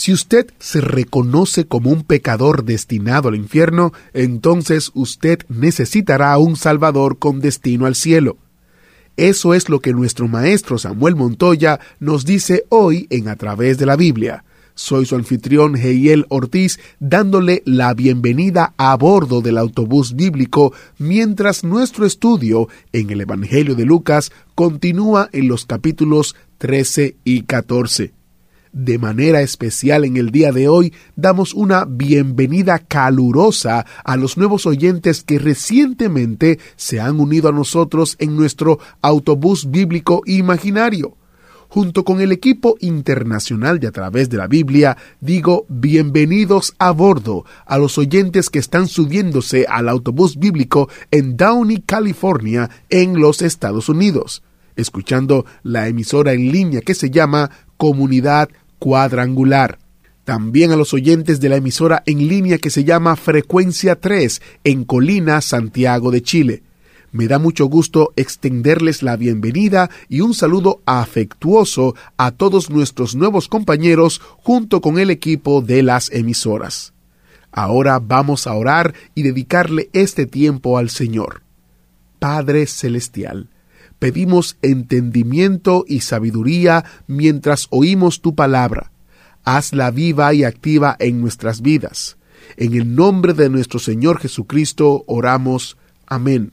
[0.00, 7.18] Si usted se reconoce como un pecador destinado al infierno, entonces usted necesitará un Salvador
[7.18, 8.38] con destino al cielo.
[9.18, 13.84] Eso es lo que nuestro maestro Samuel Montoya nos dice hoy en A través de
[13.84, 14.44] la Biblia.
[14.74, 22.06] Soy su anfitrión Heiel Ortiz dándole la bienvenida a bordo del autobús bíblico mientras nuestro
[22.06, 28.19] estudio en el Evangelio de Lucas continúa en los capítulos 13 y 14.
[28.72, 34.64] De manera especial en el día de hoy damos una bienvenida calurosa a los nuevos
[34.64, 41.16] oyentes que recientemente se han unido a nosotros en nuestro autobús bíblico imaginario.
[41.68, 47.44] Junto con el equipo internacional de A través de la Biblia, digo bienvenidos a bordo
[47.66, 53.88] a los oyentes que están subiéndose al autobús bíblico en Downey, California, en los Estados
[53.88, 54.44] Unidos,
[54.76, 58.48] escuchando la emisora en línea que se llama Comunidad
[58.80, 59.78] cuadrangular.
[60.24, 64.84] También a los oyentes de la emisora en línea que se llama Frecuencia 3 en
[64.84, 66.62] Colina, Santiago de Chile.
[67.12, 73.48] Me da mucho gusto extenderles la bienvenida y un saludo afectuoso a todos nuestros nuevos
[73.48, 76.92] compañeros junto con el equipo de las emisoras.
[77.52, 81.42] Ahora vamos a orar y dedicarle este tiempo al Señor.
[82.20, 83.48] Padre Celestial,
[84.00, 88.90] pedimos entendimiento y sabiduría mientras oímos tu palabra.
[89.44, 92.16] Hazla viva y activa en nuestras vidas.
[92.56, 95.76] En el nombre de nuestro Señor Jesucristo oramos.
[96.06, 96.52] Amén.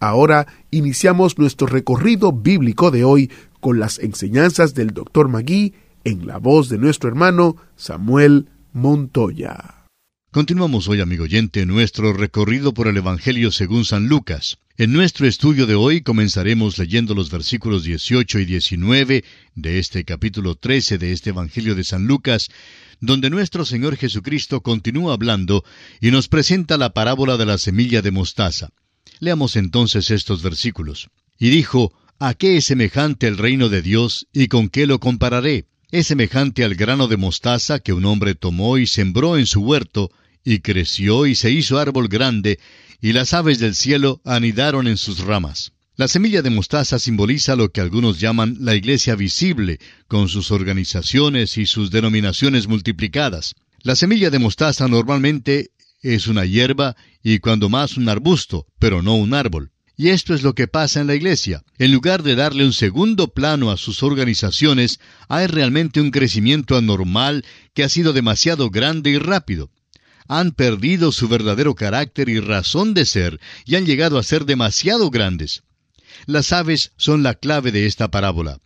[0.00, 5.28] Ahora iniciamos nuestro recorrido bíblico de hoy con las enseñanzas del Dr.
[5.28, 9.86] Magui en la voz de nuestro hermano Samuel Montoya.
[10.30, 14.58] Continuamos hoy, amigo oyente, nuestro recorrido por el Evangelio según San Lucas.
[14.80, 19.24] En nuestro estudio de hoy comenzaremos leyendo los versículos 18 y 19
[19.56, 22.48] de este capítulo 13 de este Evangelio de San Lucas,
[23.00, 25.64] donde nuestro Señor Jesucristo continúa hablando
[26.00, 28.68] y nos presenta la parábola de la semilla de mostaza.
[29.18, 31.08] Leamos entonces estos versículos.
[31.40, 35.66] Y dijo, ¿A qué es semejante el reino de Dios y con qué lo compararé?
[35.90, 40.12] Es semejante al grano de mostaza que un hombre tomó y sembró en su huerto,
[40.44, 42.60] y creció y se hizo árbol grande,
[43.00, 45.72] y las aves del cielo anidaron en sus ramas.
[45.96, 51.58] La semilla de mostaza simboliza lo que algunos llaman la iglesia visible, con sus organizaciones
[51.58, 53.56] y sus denominaciones multiplicadas.
[53.82, 55.70] La semilla de mostaza normalmente
[56.00, 59.72] es una hierba y cuando más un arbusto, pero no un árbol.
[59.96, 61.64] Y esto es lo que pasa en la iglesia.
[61.78, 67.44] En lugar de darle un segundo plano a sus organizaciones, hay realmente un crecimiento anormal
[67.74, 69.72] que ha sido demasiado grande y rápido.
[70.28, 75.10] Han perdido su verdadero carácter y razón de ser y han llegado a ser demasiado
[75.10, 75.62] grandes.
[76.26, 78.60] Las aves son la clave de esta parábola.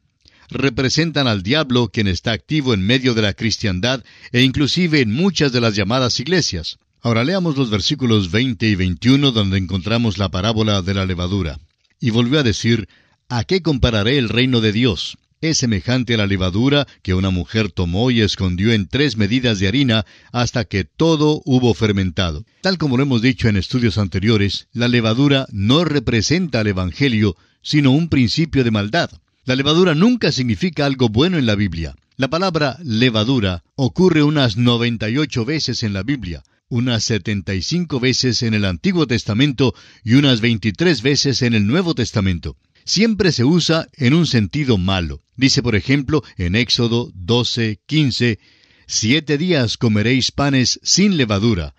[0.51, 5.53] Representan al diablo quien está activo en medio de la cristiandad e inclusive en muchas
[5.53, 6.79] de las llamadas iglesias.
[7.01, 11.59] Ahora leamos los versículos 20 y 21 donde encontramos la parábola de la levadura.
[12.01, 12.89] Y volvió a decir,
[13.29, 15.17] ¿A qué compararé el reino de Dios?
[15.43, 19.67] Es semejante a la levadura que una mujer tomó y escondió en tres medidas de
[19.67, 22.45] harina hasta que todo hubo fermentado.
[22.61, 27.91] Tal como lo hemos dicho en estudios anteriores, la levadura no representa al Evangelio, sino
[27.91, 29.11] un principio de maldad.
[29.45, 31.97] La levadura nunca significa algo bueno en la Biblia.
[32.17, 38.65] La palabra levadura ocurre unas 98 veces en la Biblia, unas 75 veces en el
[38.65, 39.75] Antiguo Testamento
[40.05, 42.57] y unas 23 veces en el Nuevo Testamento.
[42.85, 45.23] Siempre se usa en un sentido malo.
[45.37, 48.39] Dice, por ejemplo, en Éxodo 12, 15,
[48.87, 51.75] Siete días comeréis panes sin levadura,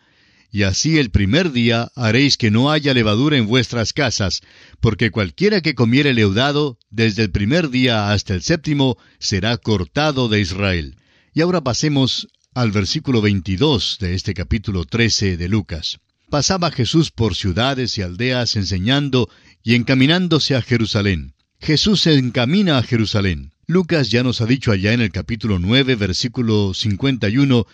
[0.51, 4.41] y así el primer día haréis que no haya levadura en vuestras casas,
[4.79, 10.41] porque cualquiera que comiere leudado, desde el primer día hasta el séptimo, será cortado de
[10.41, 10.95] Israel.
[11.33, 15.99] Y ahora pasemos al versículo 22 de este capítulo 13 de Lucas.
[16.33, 19.29] Pasaba Jesús por ciudades y aldeas enseñando
[19.61, 21.35] y encaminándose a Jerusalén.
[21.59, 23.51] Jesús se encamina a Jerusalén.
[23.67, 27.67] Lucas ya nos ha dicho allá en el capítulo 9, versículo 51,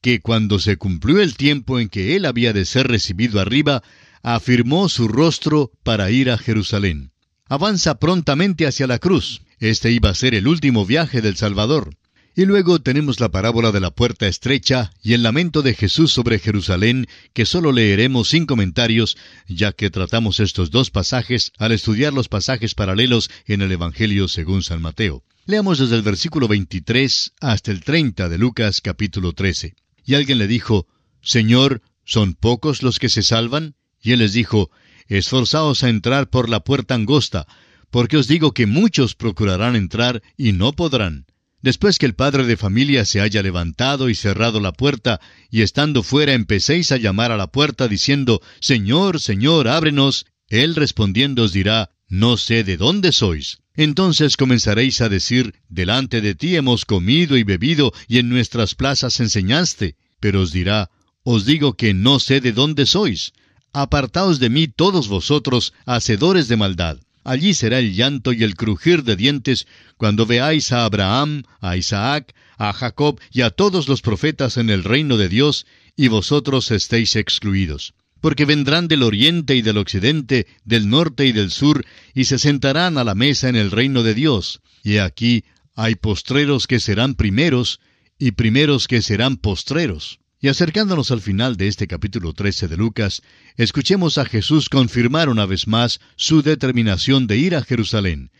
[0.00, 3.82] que cuando se cumplió el tiempo en que él había de ser recibido arriba,
[4.22, 7.10] afirmó su rostro para ir a Jerusalén.
[7.50, 9.42] Avanza prontamente hacia la cruz.
[9.58, 11.90] Este iba a ser el último viaje del Salvador.
[12.38, 16.38] Y luego tenemos la parábola de la puerta estrecha y el lamento de Jesús sobre
[16.38, 19.16] Jerusalén, que solo leeremos sin comentarios,
[19.48, 24.62] ya que tratamos estos dos pasajes al estudiar los pasajes paralelos en el Evangelio según
[24.62, 25.24] San Mateo.
[25.46, 29.74] Leamos desde el versículo 23 hasta el 30 de Lucas capítulo 13.
[30.04, 30.86] Y alguien le dijo,
[31.22, 33.76] Señor, ¿son pocos los que se salvan?
[34.02, 34.70] Y él les dijo,
[35.08, 37.46] Esforzaos a entrar por la puerta angosta,
[37.90, 41.24] porque os digo que muchos procurarán entrar y no podrán.
[41.66, 45.20] Después que el padre de familia se haya levantado y cerrado la puerta,
[45.50, 51.42] y estando fuera empecéis a llamar a la puerta diciendo, Señor, Señor, ábrenos, él respondiendo
[51.42, 53.58] os dirá, No sé de dónde sois.
[53.74, 59.18] Entonces comenzaréis a decir, Delante de ti hemos comido y bebido, y en nuestras plazas
[59.18, 59.96] enseñaste.
[60.20, 60.90] Pero os dirá,
[61.24, 63.32] Os digo que no sé de dónde sois.
[63.72, 66.98] Apartaos de mí todos vosotros, hacedores de maldad.
[67.26, 72.36] Allí será el llanto y el crujir de dientes cuando veáis a Abraham, a Isaac,
[72.56, 77.16] a Jacob y a todos los profetas en el reino de Dios, y vosotros estéis
[77.16, 77.94] excluidos.
[78.20, 81.84] Porque vendrán del oriente y del occidente, del norte y del sur,
[82.14, 84.60] y se sentarán a la mesa en el reino de Dios.
[84.84, 85.42] Y aquí
[85.74, 87.80] hay postreros que serán primeros,
[88.20, 90.20] y primeros que serán postreros.
[90.46, 93.20] Y acercándonos al final de este capítulo 13 de Lucas,
[93.56, 98.30] escuchemos a Jesús confirmar una vez más su determinación de ir a Jerusalén.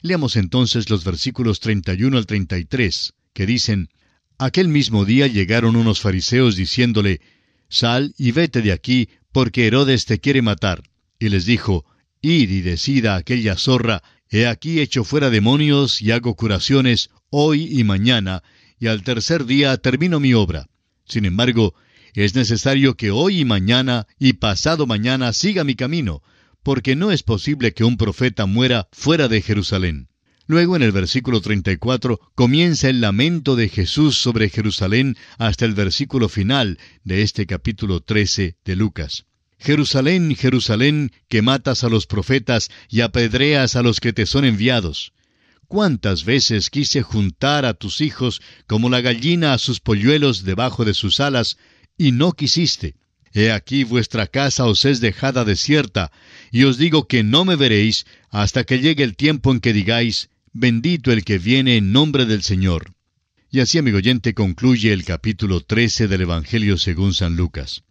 [0.00, 3.90] Leamos entonces los versículos 31 al 33, que dicen,
[4.38, 7.20] Aquel mismo día llegaron unos fariseos diciéndole,
[7.68, 10.82] Sal y vete de aquí, porque Herodes te quiere matar.
[11.18, 11.84] Y les dijo,
[12.22, 17.84] Id y decida aquella zorra, he aquí hecho fuera demonios y hago curaciones hoy y
[17.84, 18.42] mañana,
[18.80, 20.70] y al tercer día termino mi obra.
[21.04, 21.74] Sin embargo,
[22.14, 26.22] es necesario que hoy y mañana y pasado mañana siga mi camino,
[26.62, 30.08] porque no es posible que un profeta muera fuera de Jerusalén.
[30.46, 36.28] Luego en el versículo 34 comienza el lamento de Jesús sobre Jerusalén hasta el versículo
[36.28, 39.24] final de este capítulo 13 de Lucas.
[39.58, 45.12] Jerusalén, Jerusalén, que matas a los profetas y apedreas a los que te son enviados.
[45.72, 50.92] ¿Cuántas veces quise juntar a tus hijos como la gallina a sus polluelos debajo de
[50.92, 51.56] sus alas,
[51.96, 52.96] y no quisiste?
[53.32, 56.12] He aquí vuestra casa os es dejada desierta,
[56.50, 60.28] y os digo que no me veréis hasta que llegue el tiempo en que digáis,
[60.52, 62.92] bendito el que viene en nombre del Señor.
[63.50, 67.82] Y así, amigo oyente, concluye el capítulo 13 del Evangelio según San Lucas.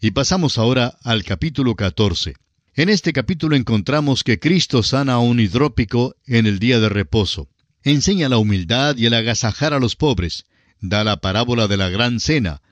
[0.00, 2.34] Y pasamos ahora al capítulo 14.
[2.78, 7.48] En este capítulo encontramos que Cristo sana a un hidrópico en el día de reposo.
[7.82, 10.44] Enseña la humildad y el agasajar a los pobres.
[10.80, 12.62] Da la parábola de la gran cena.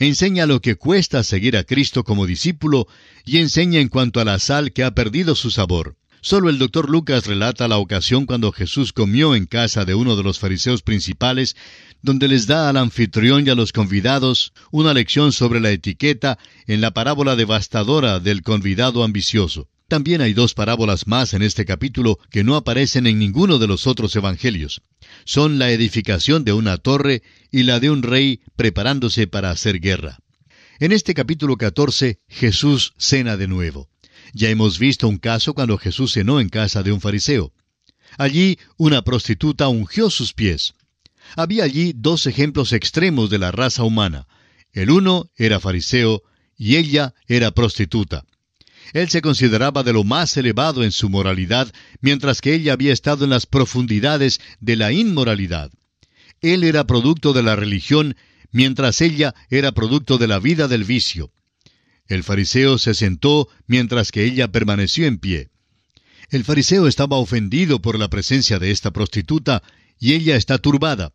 [0.00, 2.88] Enseña lo que cuesta seguir a Cristo como discípulo
[3.24, 5.96] y enseña en cuanto a la sal que ha perdido su sabor.
[6.24, 10.22] Solo el doctor Lucas relata la ocasión cuando Jesús comió en casa de uno de
[10.22, 11.56] los fariseos principales,
[12.00, 16.38] donde les da al anfitrión y a los convidados una lección sobre la etiqueta
[16.68, 19.68] en la parábola devastadora del convidado ambicioso.
[19.88, 23.88] También hay dos parábolas más en este capítulo que no aparecen en ninguno de los
[23.88, 24.80] otros evangelios.
[25.24, 30.20] Son la edificación de una torre y la de un rey preparándose para hacer guerra.
[30.78, 33.88] En este capítulo 14 Jesús cena de nuevo.
[34.32, 37.52] Ya hemos visto un caso cuando Jesús cenó en casa de un fariseo.
[38.18, 40.74] Allí una prostituta ungió sus pies.
[41.36, 44.26] Había allí dos ejemplos extremos de la raza humana.
[44.72, 46.22] El uno era fariseo
[46.56, 48.24] y ella era prostituta.
[48.92, 53.24] Él se consideraba de lo más elevado en su moralidad, mientras que ella había estado
[53.24, 55.70] en las profundidades de la inmoralidad.
[56.40, 58.16] Él era producto de la religión,
[58.50, 61.30] mientras ella era producto de la vida del vicio.
[62.12, 65.48] El fariseo se sentó mientras que ella permaneció en pie.
[66.28, 69.62] El fariseo estaba ofendido por la presencia de esta prostituta
[69.98, 71.14] y ella está turbada.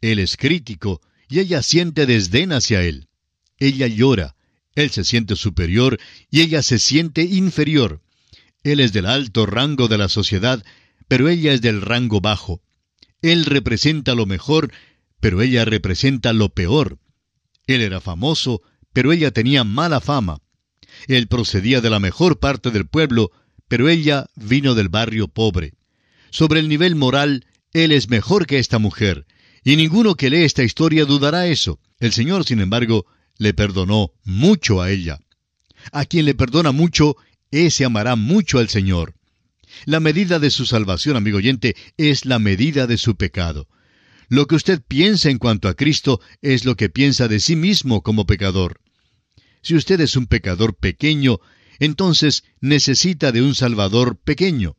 [0.00, 3.06] Él es crítico y ella siente desdén hacia él.
[3.58, 4.34] Ella llora,
[4.74, 8.02] él se siente superior y ella se siente inferior.
[8.64, 10.64] Él es del alto rango de la sociedad,
[11.06, 12.60] pero ella es del rango bajo.
[13.20, 14.72] Él representa lo mejor,
[15.20, 16.98] pero ella representa lo peor.
[17.68, 18.60] Él era famoso,
[18.92, 20.38] pero ella tenía mala fama.
[21.08, 23.30] Él procedía de la mejor parte del pueblo,
[23.68, 25.74] pero ella vino del barrio pobre.
[26.30, 29.26] Sobre el nivel moral, él es mejor que esta mujer,
[29.64, 31.78] y ninguno que lee esta historia dudará eso.
[32.00, 33.06] El Señor, sin embargo,
[33.38, 35.20] le perdonó mucho a ella.
[35.92, 37.16] A quien le perdona mucho,
[37.50, 39.14] ese amará mucho al Señor.
[39.84, 43.68] La medida de su salvación, amigo oyente, es la medida de su pecado.
[44.28, 48.02] Lo que usted piensa en cuanto a Cristo es lo que piensa de sí mismo
[48.02, 48.80] como pecador.
[49.62, 51.40] Si usted es un pecador pequeño,
[51.78, 54.76] entonces necesita de un Salvador pequeño.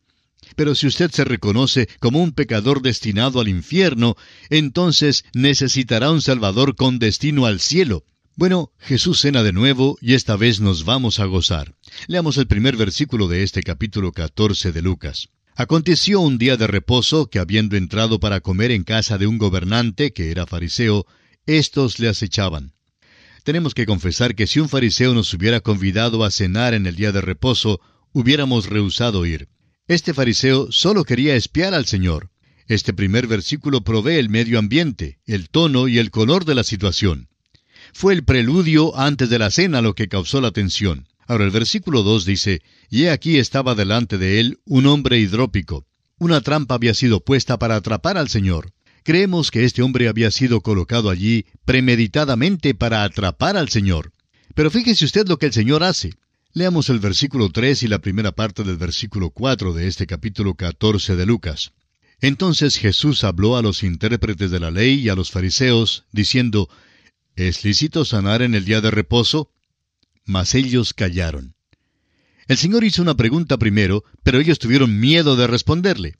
[0.55, 4.15] Pero si usted se reconoce como un pecador destinado al infierno,
[4.49, 8.03] entonces necesitará un Salvador con destino al cielo.
[8.35, 11.75] Bueno, Jesús cena de nuevo y esta vez nos vamos a gozar.
[12.07, 15.29] Leamos el primer versículo de este capítulo 14 de Lucas.
[15.55, 20.11] Aconteció un día de reposo que habiendo entrado para comer en casa de un gobernante
[20.11, 21.05] que era fariseo,
[21.45, 22.73] éstos le acechaban.
[23.43, 27.11] Tenemos que confesar que si un fariseo nos hubiera convidado a cenar en el día
[27.11, 27.81] de reposo,
[28.13, 29.47] hubiéramos rehusado ir.
[29.87, 32.31] Este fariseo solo quería espiar al Señor.
[32.67, 37.27] Este primer versículo provee el medio ambiente, el tono y el color de la situación.
[37.93, 41.07] Fue el preludio antes de la cena lo que causó la tensión.
[41.27, 45.85] Ahora el versículo 2 dice, Y he aquí estaba delante de él un hombre hidrópico.
[46.17, 48.71] Una trampa había sido puesta para atrapar al Señor.
[49.03, 54.11] Creemos que este hombre había sido colocado allí premeditadamente para atrapar al Señor.
[54.55, 56.13] Pero fíjese usted lo que el Señor hace.
[56.53, 61.15] Leamos el versículo 3 y la primera parte del versículo 4 de este capítulo 14
[61.15, 61.73] de Lucas.
[62.21, 66.69] Entonces Jesús habló a los intérpretes de la ley y a los fariseos, diciendo,
[67.35, 69.49] ¿Es lícito sanar en el día de reposo?
[70.25, 71.55] Mas ellos callaron.
[72.47, 76.15] El Señor hizo una pregunta primero, pero ellos tuvieron miedo de responderle.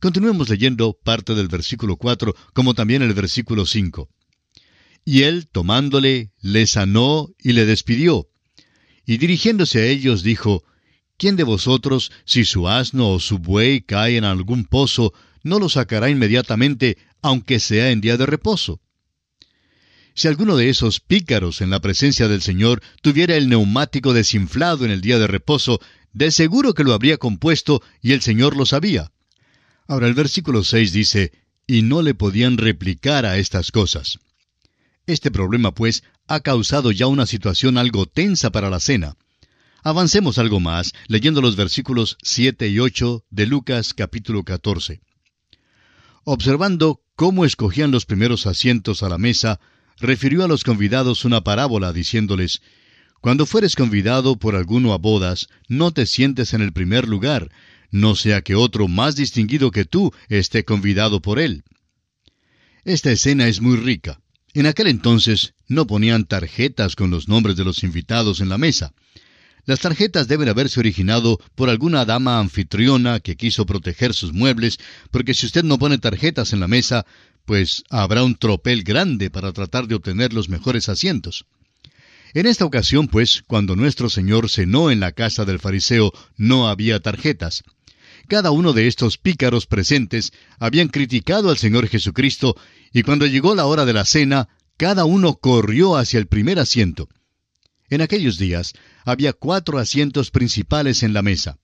[0.00, 4.08] Continuemos leyendo parte del versículo 4 como también el versículo 5.
[5.04, 8.28] Y él, tomándole, le sanó y le despidió.
[9.06, 10.64] Y dirigiéndose a ellos dijo,
[11.16, 15.68] ¿Quién de vosotros, si su asno o su buey cae en algún pozo, no lo
[15.68, 18.80] sacará inmediatamente, aunque sea en día de reposo?
[20.14, 24.92] Si alguno de esos pícaros en la presencia del Señor tuviera el neumático desinflado en
[24.92, 25.80] el día de reposo,
[26.12, 29.10] de seguro que lo habría compuesto y el Señor lo sabía.
[29.88, 31.32] Ahora el versículo 6 dice,
[31.66, 34.20] y no le podían replicar a estas cosas.
[35.06, 39.16] Este problema, pues, ha causado ya una situación algo tensa para la cena.
[39.82, 45.02] Avancemos algo más, leyendo los versículos 7 y 8 de Lucas capítulo 14.
[46.22, 49.60] Observando cómo escogían los primeros asientos a la mesa,
[49.98, 52.62] refirió a los convidados una parábola, diciéndoles,
[53.20, 57.50] Cuando fueres convidado por alguno a bodas, no te sientes en el primer lugar,
[57.90, 61.62] no sea que otro más distinguido que tú esté convidado por él.
[62.84, 64.20] Esta escena es muy rica.
[64.52, 68.92] En aquel entonces no ponían tarjetas con los nombres de los invitados en la mesa.
[69.66, 74.78] Las tarjetas deben haberse originado por alguna dama anfitriona que quiso proteger sus muebles,
[75.10, 77.06] porque si usted no pone tarjetas en la mesa,
[77.44, 81.44] pues habrá un tropel grande para tratar de obtener los mejores asientos.
[82.32, 86.98] En esta ocasión, pues, cuando nuestro Señor cenó en la casa del fariseo, no había
[87.00, 87.62] tarjetas.
[88.26, 92.56] Cada uno de estos pícaros presentes habían criticado al Señor Jesucristo,
[92.92, 97.08] y cuando llegó la hora de la cena, cada uno corrió hacia el primer asiento.
[97.88, 98.72] En aquellos días
[99.04, 101.58] había cuatro asientos principales en la mesa.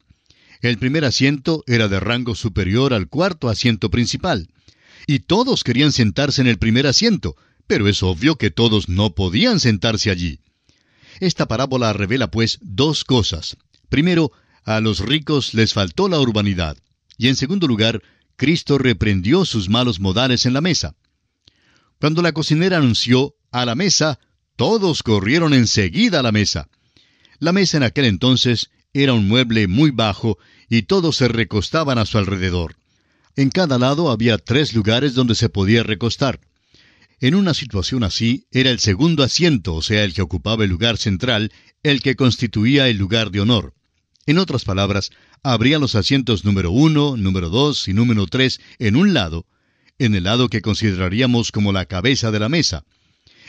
[0.60, 4.48] El primer asiento era de rango superior al cuarto asiento principal,
[5.06, 9.60] y todos querían sentarse en el primer asiento, pero es obvio que todos no podían
[9.60, 10.40] sentarse allí.
[11.20, 13.56] Esta parábola revela pues dos cosas.
[13.88, 14.32] Primero,
[14.64, 16.76] a los ricos les faltó la urbanidad.
[17.16, 18.02] Y en segundo lugar,
[18.36, 20.96] Cristo reprendió sus malos modales en la mesa.
[22.00, 24.18] Cuando la cocinera anunció a la mesa,
[24.56, 26.68] todos corrieron enseguida a la mesa.
[27.38, 30.38] La mesa en aquel entonces era un mueble muy bajo
[30.68, 32.79] y todos se recostaban a su alrededor.
[33.36, 36.40] En cada lado había tres lugares donde se podía recostar.
[37.20, 40.96] En una situación así, era el segundo asiento, o sea, el que ocupaba el lugar
[40.96, 43.74] central, el que constituía el lugar de honor.
[44.26, 45.10] En otras palabras,
[45.42, 49.46] habría los asientos número uno, número dos y número tres en un lado,
[49.98, 52.84] en el lado que consideraríamos como la cabeza de la mesa.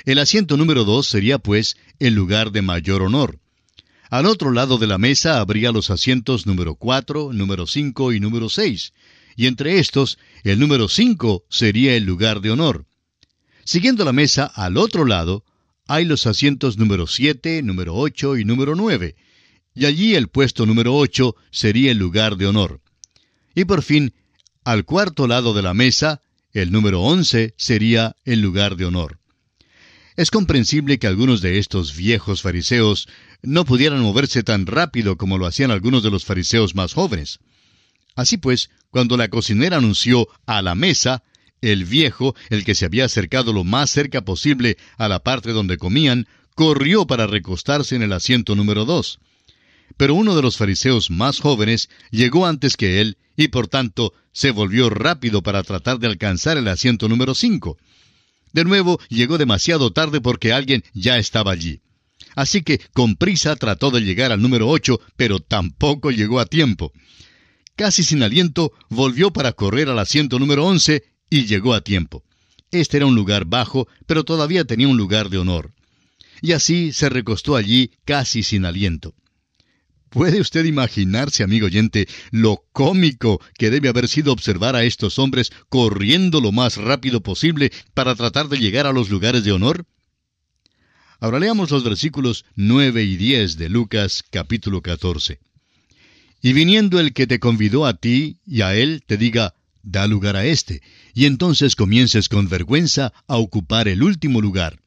[0.06, 3.40] El asiento número dos sería, pues, el lugar de mayor honor.
[4.10, 8.50] Al otro lado de la mesa habría los asientos número cuatro, número cinco y número
[8.50, 8.92] seis,
[9.36, 12.86] y entre estos, el número cinco sería el lugar de honor.
[13.64, 15.44] Siguiendo la mesa al otro lado,
[15.88, 19.16] hay los asientos número siete, número ocho y número nueve,
[19.74, 22.82] y allí el puesto número ocho sería el lugar de honor.
[23.56, 24.14] Y por fin,
[24.64, 26.22] al cuarto lado de la mesa,
[26.54, 29.20] el número once sería el lugar de honor.
[30.18, 33.08] Es comprensible que algunos de estos viejos fariseos
[33.42, 37.40] no pudieran moverse tan rápido como lo hacían algunos de los fariseos más jóvenes.
[38.16, 41.24] Así pues, cuando la cocinera anunció a la mesa,
[41.62, 45.78] el viejo, el que se había acercado lo más cerca posible a la parte donde
[45.78, 49.20] comían, corrió para recostarse en el asiento número dos.
[49.98, 54.52] Pero uno de los fariseos más jóvenes llegó antes que él y por tanto se
[54.52, 57.78] volvió rápido para tratar de alcanzar el asiento número cinco.
[58.54, 61.82] De nuevo llegó demasiado tarde porque alguien ya estaba allí.
[62.36, 66.94] Así que con prisa trató de llegar al número ocho, pero tampoco llegó a tiempo.
[67.82, 72.24] Casi sin aliento, volvió para correr al asiento número 11 y llegó a tiempo.
[72.70, 75.72] Este era un lugar bajo, pero todavía tenía un lugar de honor.
[76.44, 79.16] Y así se recostó allí casi sin aliento.
[80.12, 85.52] ¿Puede usted imaginarse, amigo oyente, lo cómico que debe haber sido observar a estos hombres
[85.68, 89.88] corriendo lo más rápido posible para tratar de llegar a los lugares de honor?
[91.20, 95.40] Ahora leamos los versículos 9 y 10 de Lucas capítulo 14.
[96.42, 100.36] Y viniendo el que te convidó a ti y a él, te diga, da lugar
[100.36, 100.82] a éste,
[101.14, 104.80] y entonces comiences con vergüenza a ocupar el último lugar.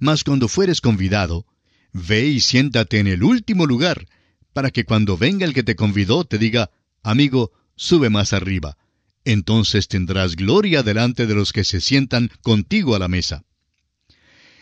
[0.00, 1.46] Mas cuando fueres convidado,
[1.92, 4.06] ve y siéntate en el último lugar,
[4.52, 6.70] para que cuando venga el que te convidó te diga,
[7.02, 8.76] amigo, sube más arriba.
[9.24, 13.44] Entonces tendrás gloria delante de los que se sientan contigo a la mesa.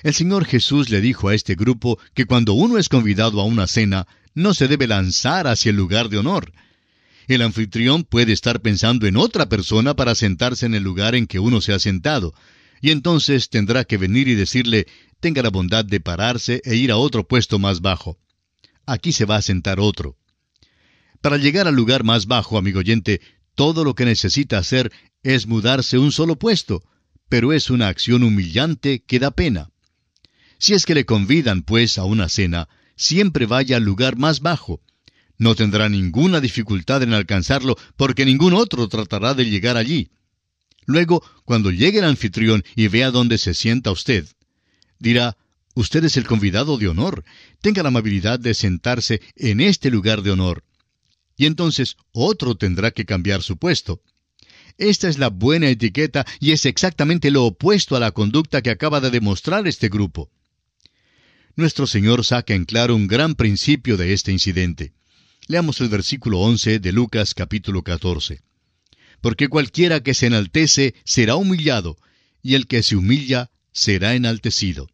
[0.03, 3.67] El Señor Jesús le dijo a este grupo que cuando uno es convidado a una
[3.67, 6.53] cena, no se debe lanzar hacia el lugar de honor.
[7.29, 11.39] El anfitrión puede estar pensando en otra persona para sentarse en el lugar en que
[11.39, 12.35] uno se ha sentado,
[12.81, 14.87] y entonces tendrá que venir y decirle,
[15.21, 18.19] tenga la bondad de pararse e ir a otro puesto más bajo
[18.91, 20.17] aquí se va a sentar otro.
[21.21, 23.21] Para llegar al lugar más bajo, amigo oyente,
[23.55, 26.83] todo lo que necesita hacer es mudarse un solo puesto,
[27.29, 29.71] pero es una acción humillante que da pena.
[30.59, 32.69] Si es que le convidan, pues, a una cena,
[33.01, 34.81] siempre vaya al lugar más bajo.
[35.39, 40.11] No tendrá ninguna dificultad en alcanzarlo, porque ningún otro tratará de llegar allí.
[40.85, 44.27] Luego, cuando llegue el anfitrión y vea dónde se sienta usted,
[44.99, 45.37] dirá,
[45.75, 47.25] Usted es el convidado de honor.
[47.61, 50.65] Tenga la amabilidad de sentarse en este lugar de honor.
[51.37, 54.03] Y entonces otro tendrá que cambiar su puesto.
[54.79, 59.01] Esta es la buena etiqueta y es exactamente lo opuesto a la conducta que acaba
[59.01, 60.31] de demostrar este grupo.
[61.57, 64.93] Nuestro Señor saca en claro un gran principio de este incidente.
[65.49, 68.41] Leamos el versículo 11 de Lucas capítulo 14.
[69.21, 71.97] Porque cualquiera que se enaltece será humillado,
[72.43, 74.89] y el que se humilla será enaltecido.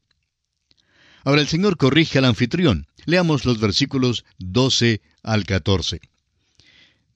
[1.24, 2.86] Ahora el Señor corrige al anfitrión.
[3.04, 6.00] Leamos los versículos 12 al 14.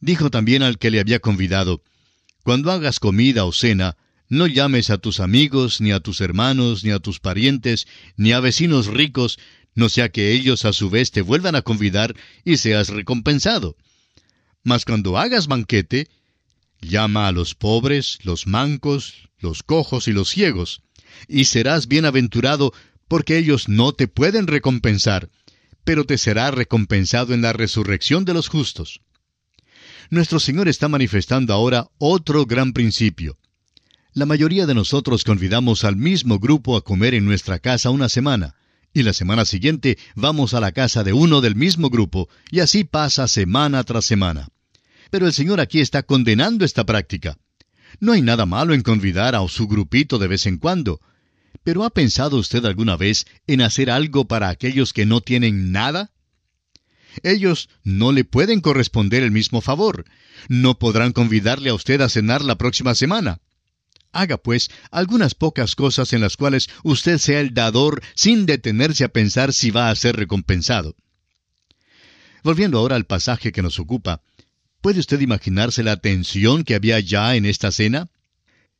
[0.00, 1.82] Dijo también al que le había convidado,
[2.44, 3.96] Cuando hagas comida o cena,
[4.30, 8.40] no llames a tus amigos, ni a tus hermanos, ni a tus parientes, ni a
[8.40, 9.38] vecinos ricos,
[9.74, 12.14] no sea que ellos a su vez te vuelvan a convidar
[12.44, 13.76] y seas recompensado.
[14.62, 16.08] Mas cuando hagas banquete,
[16.80, 20.82] llama a los pobres, los mancos, los cojos y los ciegos,
[21.28, 22.72] y serás bienaventurado
[23.08, 25.28] porque ellos no te pueden recompensar,
[25.82, 29.00] pero te será recompensado en la resurrección de los justos.
[30.08, 33.36] Nuestro Señor está manifestando ahora otro gran principio.
[34.12, 38.56] La mayoría de nosotros convidamos al mismo grupo a comer en nuestra casa una semana,
[38.92, 42.82] y la semana siguiente vamos a la casa de uno del mismo grupo, y así
[42.82, 44.48] pasa semana tras semana.
[45.12, 47.38] Pero el Señor aquí está condenando esta práctica.
[48.00, 51.00] No hay nada malo en convidar a su grupito de vez en cuando,
[51.62, 56.10] pero ¿ha pensado usted alguna vez en hacer algo para aquellos que no tienen nada?
[57.22, 60.04] Ellos no le pueden corresponder el mismo favor.
[60.48, 63.40] No podrán convidarle a usted a cenar la próxima semana.
[64.12, 69.08] Haga, pues, algunas pocas cosas en las cuales usted sea el dador sin detenerse a
[69.08, 70.96] pensar si va a ser recompensado.
[72.42, 74.22] Volviendo ahora al pasaje que nos ocupa,
[74.80, 78.08] ¿puede usted imaginarse la tensión que había ya en esta cena?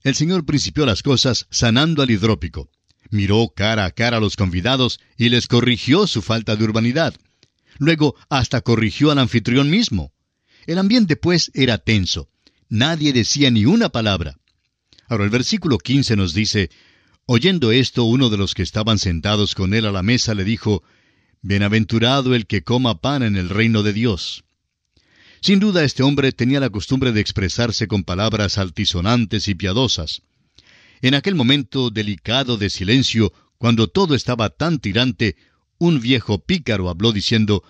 [0.02, 2.70] El Señor principió las cosas sanando al hidrópico.
[3.10, 7.14] Miró cara a cara a los convidados y les corrigió su falta de urbanidad.
[7.78, 10.12] Luego hasta corrigió al anfitrión mismo.
[10.66, 12.28] El ambiente, pues, era tenso.
[12.68, 14.38] Nadie decía ni una palabra.
[15.10, 16.70] Ahora el versículo 15 nos dice,
[17.26, 20.84] Oyendo esto, uno de los que estaban sentados con él a la mesa le dijo,
[21.42, 24.44] Bienaventurado el que coma pan en el reino de Dios.
[25.40, 30.22] Sin duda este hombre tenía la costumbre de expresarse con palabras altisonantes y piadosas.
[31.02, 35.34] En aquel momento delicado de silencio, cuando todo estaba tan tirante,
[35.78, 37.64] un viejo pícaro habló diciendo,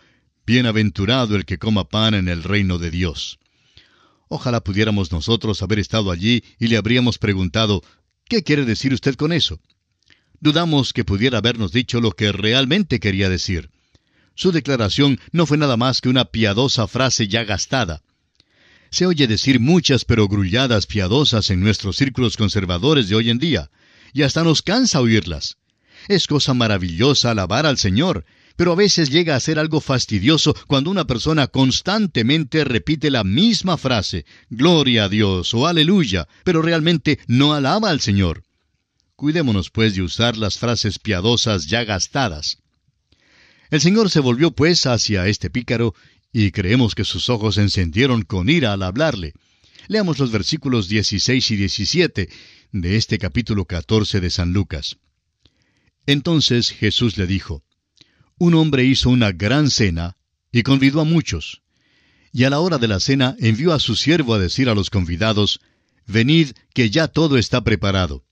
[0.44, 3.39] Bienaventurado el que coma pan en el reino de Dios.
[4.32, 7.82] Ojalá pudiéramos nosotros haber estado allí y le habríamos preguntado,
[8.28, 9.58] ¿qué quiere decir usted con eso?
[10.38, 13.70] Dudamos que pudiera habernos dicho lo que realmente quería decir.
[14.36, 18.02] Su declaración no fue nada más que una piadosa frase ya gastada.
[18.90, 23.72] Se oye decir muchas pero grulladas piadosas en nuestros círculos conservadores de hoy en día,
[24.12, 25.56] y hasta nos cansa oírlas.
[26.06, 28.24] Es cosa maravillosa alabar al Señor,
[28.60, 33.78] pero a veces llega a ser algo fastidioso cuando una persona constantemente repite la misma
[33.78, 38.44] frase, Gloria a Dios o Aleluya, pero realmente no alaba al Señor.
[39.16, 42.58] Cuidémonos pues de usar las frases piadosas ya gastadas.
[43.70, 45.94] El Señor se volvió pues hacia este pícaro
[46.30, 49.32] y creemos que sus ojos se encendieron con ira al hablarle.
[49.88, 52.28] Leamos los versículos 16 y 17
[52.72, 54.98] de este capítulo 14 de San Lucas.
[56.04, 57.64] Entonces Jesús le dijo,
[58.40, 60.16] Un hombre hizo una gran cena
[60.50, 61.61] y convidó a muchos.
[62.33, 64.88] Y a la hora de la cena envió a su siervo a decir a los
[64.88, 65.61] convidados,
[66.07, 68.24] Venid, que ya todo está preparado.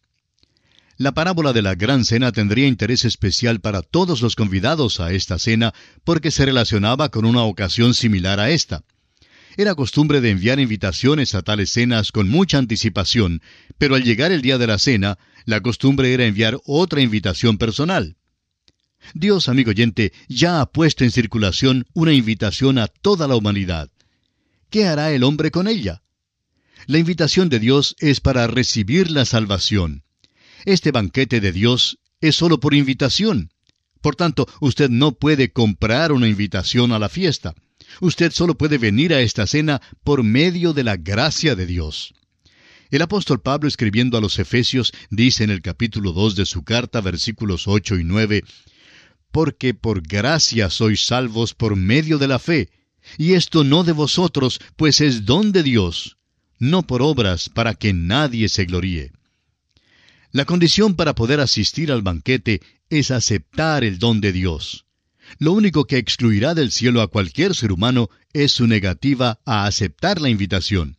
[0.96, 5.38] La parábola de la gran cena tendría interés especial para todos los convidados a esta
[5.38, 8.84] cena porque se relacionaba con una ocasión similar a esta.
[9.58, 13.42] Era costumbre de enviar invitaciones a tales cenas con mucha anticipación,
[13.76, 18.16] pero al llegar el día de la cena, la costumbre era enviar otra invitación personal.
[19.14, 23.90] Dios, amigo oyente, ya ha puesto en circulación una invitación a toda la humanidad.
[24.70, 26.02] ¿Qué hará el hombre con ella?
[26.86, 30.04] La invitación de Dios es para recibir la salvación.
[30.64, 33.50] Este banquete de Dios es solo por invitación.
[34.00, 37.54] Por tanto, usted no puede comprar una invitación a la fiesta.
[38.00, 42.14] Usted solo puede venir a esta cena por medio de la gracia de Dios.
[42.90, 47.00] El apóstol Pablo escribiendo a los Efesios dice en el capítulo 2 de su carta
[47.00, 48.44] versículos 8 y 9,
[49.30, 52.70] Porque por gracia sois salvos por medio de la fe,
[53.16, 56.16] y esto no de vosotros, pues es don de Dios,
[56.58, 59.12] no por obras para que nadie se gloríe.
[60.30, 62.60] La condición para poder asistir al banquete
[62.90, 64.84] es aceptar el don de Dios.
[65.38, 70.20] Lo único que excluirá del cielo a cualquier ser humano es su negativa a aceptar
[70.20, 70.98] la invitación.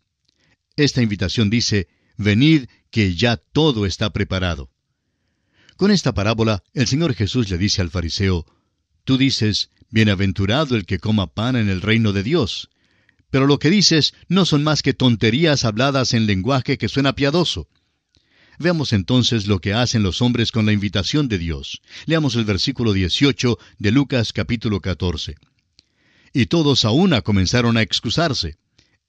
[0.75, 1.87] Esta invitación dice,
[2.17, 4.69] Venid, que ya todo está preparado.
[5.79, 8.45] Con esta parábola, el Señor Jesús le dice al fariseo,
[9.05, 12.69] Tú dices, Bienaventurado el que coma pan en el reino de Dios.
[13.29, 17.69] Pero lo que dices no son más que tonterías habladas en lenguaje que suena piadoso.
[18.57, 21.81] Veamos entonces lo que hacen los hombres con la invitación de Dios.
[22.07, 25.35] Leamos el versículo 18 de Lucas capítulo 14.
[26.33, 28.57] Y todos a una comenzaron a excusarse.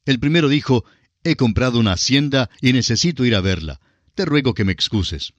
[0.04, 0.84] El primero dijo,
[1.24, 3.80] He comprado una hacienda y necesito ir a verla.
[4.14, 5.32] Te ruego que me excuses.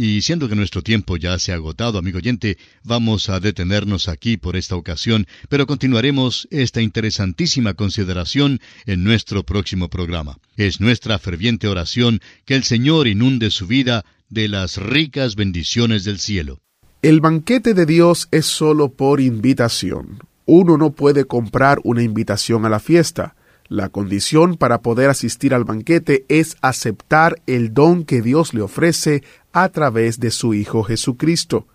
[0.00, 4.36] Y siendo que nuestro tiempo ya se ha agotado, amigo oyente, vamos a detenernos aquí
[4.36, 10.38] por esta ocasión, pero continuaremos esta interesantísima consideración en nuestro próximo programa.
[10.56, 16.20] Es nuestra ferviente oración que el Señor inunde su vida de las ricas bendiciones del
[16.20, 16.60] cielo.
[17.02, 20.20] El banquete de Dios es solo por invitación.
[20.46, 23.34] Uno no puede comprar una invitación a la fiesta.
[23.68, 29.22] La condición para poder asistir al banquete es aceptar el don que Dios le ofrece
[29.52, 31.66] a través de su Hijo Jesucristo.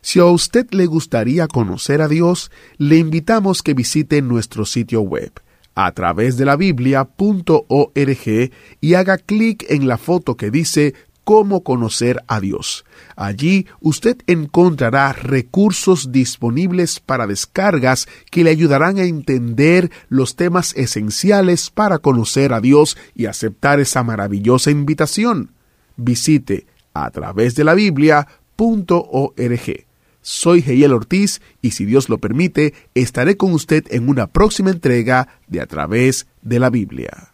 [0.00, 5.32] Si a usted le gustaría conocer a Dios, le invitamos que visite nuestro sitio web
[5.74, 10.94] a través de la biblia.org y haga clic en la foto que dice
[11.24, 12.84] Cómo conocer a Dios.
[13.16, 21.70] Allí usted encontrará recursos disponibles para descargas que le ayudarán a entender los temas esenciales
[21.70, 25.50] para conocer a Dios y aceptar esa maravillosa invitación.
[25.96, 28.26] Visite a través de la Biblia.org.
[30.20, 35.28] Soy Geiel Ortiz y si Dios lo permite, estaré con usted en una próxima entrega
[35.48, 37.33] de A través de la Biblia.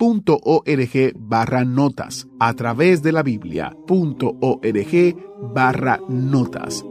[0.00, 2.28] Biblia.org barra notas.
[2.38, 5.16] A través de la Biblia.org
[5.52, 6.84] barra notas.